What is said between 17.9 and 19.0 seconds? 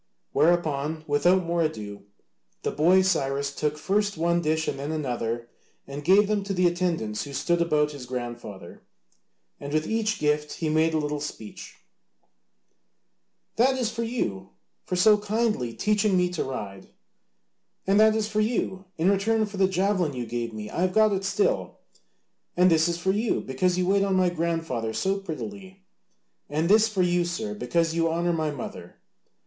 that is for you,